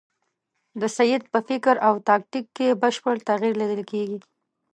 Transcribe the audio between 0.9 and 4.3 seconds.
سید په فکر او تاکتیک کې بشپړ تغییر لیدل کېږي.